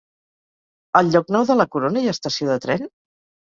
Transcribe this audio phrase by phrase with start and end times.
[1.01, 2.93] A Llocnou de la Corona hi ha estació de tren?